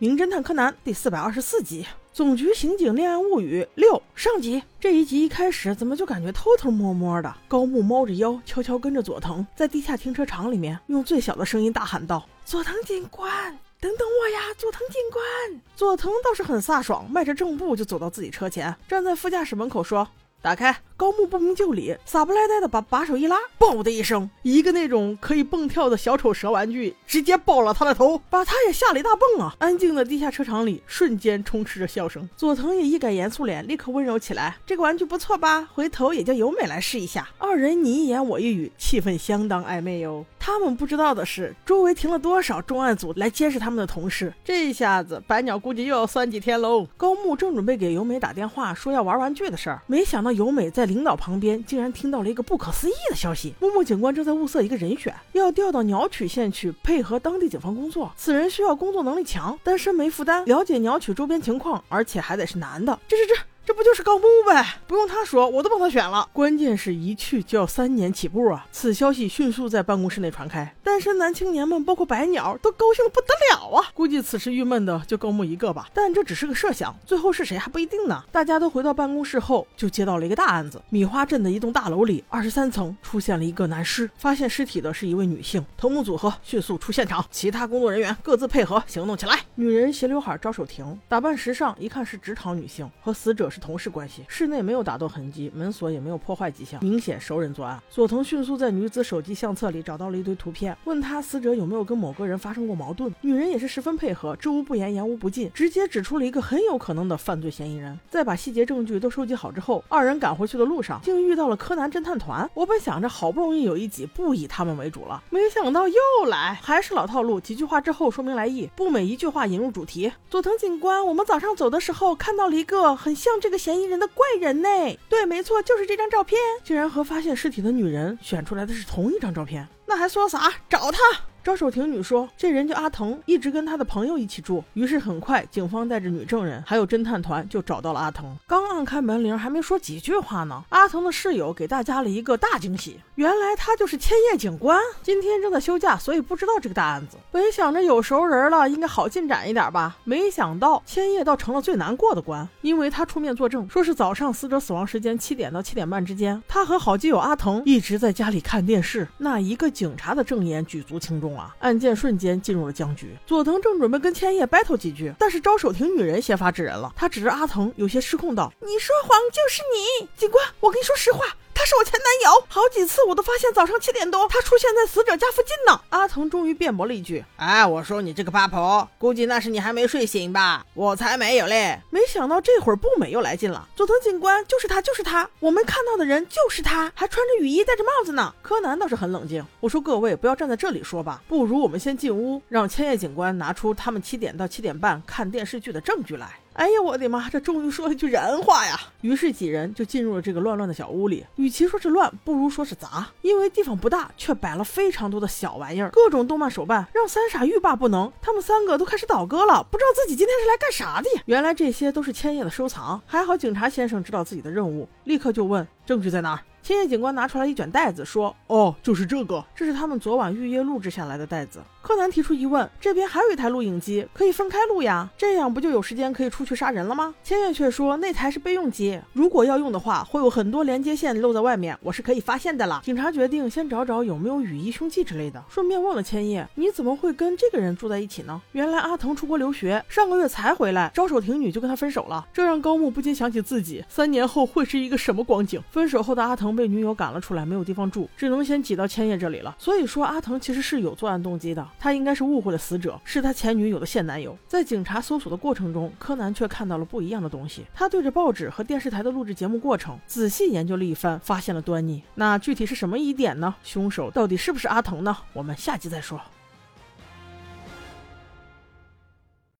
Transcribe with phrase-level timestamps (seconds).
[0.00, 4.62] 名侦探柯南》第四百二十四集《总局刑警恋爱物语六》上集。
[4.80, 7.36] 这一集一开始怎么就感觉偷偷摸摸的？
[7.46, 13.30] 高木猫着腰，悄悄跟着佐藤，在地下停车场里面用最小的声音大喊道：“佐藤警官，
[13.78, 20.08] 等等我呀，佐藤警官！”佐藤倒是很飒爽，迈着正步就走到自己车前，站在副驾驶门口说。
[20.42, 29.54] 打开，高木不明就里，傻不赖呆的把把手一拉，嘣的一声，一个那种可以蹦跳的小丑蛇玩具直接爆了他的头，把他也吓了一大蹦啊！
[29.60, 32.28] 安静的地下车场里瞬间充斥着笑声。
[32.36, 34.58] 佐藤也一改严肃脸，立刻温柔起来。
[34.66, 35.66] 这个玩具不错吧？
[35.72, 37.26] 回头也叫由美来试一下。
[37.38, 40.26] 二人你一言我一语，气氛相当暧昧哟。
[40.38, 44.30] 他们不知道的是，周围停了多少重案组来监视他们的同事。
[44.44, 46.86] 这下子白鸟估计又要酸几天喽。
[46.98, 58.10] 高木正准备给由美打电话说要玩玩具的事儿，没想到由美在领导旁边竟然听到了一个不可思议的消息：木木警官正在物色一个人选，要调到鸟取县去配合当地警方工作。
[58.16, 62.98] 此人需要工作能力强，单身没负担，了解鸟取周边情况，而且还得是男的。
[63.06, 63.40] 这这这。
[63.64, 64.80] 这不就是高木呗？
[64.86, 66.28] 不用他说，我都帮他选了。
[66.32, 68.66] 关键是一去就要三年起步啊！
[68.72, 73.88] 此消息迅速在办公室内传开，单身男青年们，包括白鸟，都高兴的不得了啊！
[73.94, 75.88] 估计此时郁闷的就高木一个吧。
[75.94, 78.24] 但这只是个设想，最后是谁还不一定呢。
[78.32, 85.64] 大家都回到办公室后，就接到了一个大案子：米花镇的一栋大楼里，二十三层出现了一个男尸，发现尸体的是一位女性。
[85.76, 89.38] 头目组合迅速出现场，其他工作人员各自配合行动起来。
[89.54, 93.60] 女人斜刘海，招手停，打扮时尚，一看是职场女性，和死者是。
[93.60, 97.78] 同事关系，室内没有打斗痕迹，门锁也没有破坏迹象，明显熟人作案。
[97.90, 103.14] 佐藤迅速在女子手机相册里找到了一堆图片，问她死者有没有跟某个人发生过矛盾。
[103.20, 107.98] 女人也是十分配合，知无不言，言无不尽，直接指出了一个很有可能的犯罪嫌疑人。
[108.08, 112.48] 在把细节证据都收集好之后，二人赶回去的路上，竟遇到了柯南侦探团。
[112.54, 115.94] 我本想着好不容易有一集不以他们为主了，没想到又
[116.28, 120.10] 来，还是老套路，几句话之后说明来意，不每一句话引入主题。
[120.30, 123.50] 佐藤警官，我们早上走的时候看到了一个很像这。
[123.50, 124.68] 个嫌疑人的怪人呢？
[125.08, 129.66] 对，没错，就是这张照片，竟然和发现尸体的女人选出来的是同一张照片。
[129.86, 130.52] 那还说啥？
[130.68, 130.98] 找他！
[131.42, 138.36] 招手亭女说：“这人叫阿腾，一直跟他的朋友一起住。”于是很快，警方带着女证人还有侦探团就找到了阿腾。
[138.46, 144.78] 刚按开门铃，还没说几句话呢，阿腾的室友给大家了一个大惊喜，原来他就是千叶警官。
[145.02, 147.16] 今天正在休假，所以不知道这个大案子。
[147.30, 159.08] 本想着有熟人了，应该好进展一点吧，没想到千叶倒成了最难过的关，因为他出面作证，说是早上死者死亡时间七点到七点半之间，他和好基友阿腾一直在家里看电视。
[159.16, 161.29] 那一个警察的证言举足轻重。
[161.58, 163.16] 案件瞬间进入了僵局。
[163.26, 166.92] 佐藤正准备跟千叶 battle 几句，但是招手亭女人先发制人了。
[166.96, 171.24] 她指着阿藤，有些失控道：“你说谎就是你，警官，我跟你说实话。”
[171.60, 175.78] 他是我前男友，好几次我都发现早上七点多他出现在死者家附近呢。
[175.90, 180.64] 阿腾终于辩驳了一句：“哎，我说你这个八婆，估计那是你还没睡醒吧？
[180.72, 183.68] 我才没有嘞！”没想到这会儿步美又来劲了。
[183.76, 188.34] 佐藤警官，就是他，就是他，我们看到的人就是他，还穿着雨衣，戴着帽子呢。
[188.40, 196.38] 柯南倒是很冷静，我说各位不要站在这里说吧，不如我们先进屋，让千叶警官拿出他们七点到七点半看电视剧的证据来。
[196.54, 197.30] 哎呀，我的妈！
[197.30, 198.78] 这终于说了句人话呀！
[199.02, 201.24] 于是几人就进入了这个乱乱的小屋里。
[201.36, 208.12] 与其说是乱，不如说是杂，因为地方不大，却摆了非常多的小玩意儿，各种动漫手办，让三傻欲罢不能。
[208.20, 211.08] 他们三个都开始倒戈了，不知道自己今天是来干啥的。
[211.26, 213.00] 原来这些都是千叶的收藏。
[213.06, 216.40] 还好警察先生知道自己的任务，立刻就问证据在哪儿。
[216.62, 245.60] 千叶警官拿出来一卷袋子，说：“哦，就是这个，这是他们昨晚预约录制下来的袋子。”柯南提出疑问：“这边还有一台录影机，可以分开录呀，这样不就有时间可以出去杀人了吗？”千叶却说：“那台是备用机，如果要用的话，会有很多连接线露在外面，我是可以发现的了。”警察决定先找找有没有雨衣、凶器之类的，顺便问了千叶：“你怎么会跟这个人住在一起呢？”原来阿藤出国留学，上个月才回来，招手亭女就跟他分手了，这让高木不禁想起自己三年后会是一个什么光景。
[245.70, 247.30] 分手后的阿被女友赶了出。
[247.30, 249.54] 来没有地方住，只能先挤到千叶这里了。
[249.56, 254.36] 所以说，阿腾其实是有作案动机的，他应该是误会了死者是他前女友的现男友。
[254.48, 257.64] 在警察搜索的过程中，柯南却看到了不一样的东西。
[257.72, 262.02] 他对着报纸和电视台的录制节目过程仔细研究了一番，发现了端倪。
[262.16, 263.54] 那具体是什么疑点呢？
[263.62, 265.16] 凶手到底是不是阿腾呢？
[265.32, 266.20] 我们下集再说。